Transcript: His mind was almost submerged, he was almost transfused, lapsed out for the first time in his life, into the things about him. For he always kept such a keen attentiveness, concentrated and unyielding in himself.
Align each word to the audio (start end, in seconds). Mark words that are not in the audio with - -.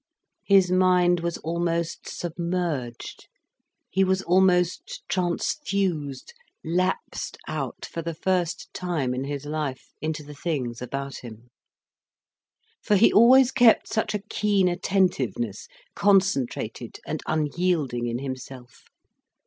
His 0.47 0.71
mind 0.71 1.19
was 1.19 1.37
almost 1.37 2.09
submerged, 2.09 3.27
he 3.91 4.03
was 4.03 4.23
almost 4.23 5.03
transfused, 5.07 6.33
lapsed 6.63 7.37
out 7.47 7.85
for 7.85 8.01
the 8.01 8.15
first 8.15 8.73
time 8.73 9.13
in 9.13 9.25
his 9.25 9.45
life, 9.45 9.93
into 10.01 10.23
the 10.23 10.33
things 10.33 10.81
about 10.81 11.17
him. 11.17 11.51
For 12.81 12.95
he 12.95 13.13
always 13.13 13.51
kept 13.51 13.89
such 13.89 14.15
a 14.15 14.23
keen 14.27 14.67
attentiveness, 14.67 15.67
concentrated 15.95 16.99
and 17.05 17.21
unyielding 17.27 18.07
in 18.07 18.17
himself. 18.17 18.85